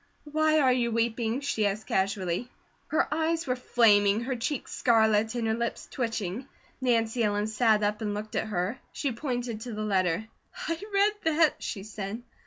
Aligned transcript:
"Why 0.23 0.57
are 0.59 0.73
you 0.73 0.89
weeping?" 0.89 1.41
she 1.41 1.67
asked 1.67 1.85
casually. 1.85 2.49
Her 2.87 3.07
eyes 3.13 3.45
were 3.45 3.55
flaming, 3.55 4.21
her 4.21 4.35
cheeks 4.35 4.71
scarlet, 4.73 5.35
and 5.35 5.45
her 5.45 5.53
lips 5.53 5.87
twitching. 5.91 6.47
Nancy 6.81 7.23
Ellen 7.23 7.45
sat 7.45 7.83
up 7.83 8.01
and 8.01 8.15
looked 8.15 8.35
at 8.35 8.47
her. 8.47 8.79
She 8.91 9.11
pointed 9.11 9.61
to 9.61 9.73
the 9.73 9.83
letter: 9.85 10.27
"I 10.67 10.81
read 10.91 11.13
that," 11.37 11.61
she 11.61 11.83
said. 11.83 12.23